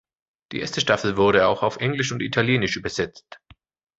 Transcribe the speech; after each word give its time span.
Die 0.51 0.59
erste 0.61 0.81
Staffel 0.81 1.15
wurde 1.15 1.45
auch 1.45 1.61
auf 1.61 1.77
Englisch 1.77 2.11
und 2.11 2.23
Italienisch 2.23 2.75
übersetzt. 2.75 3.39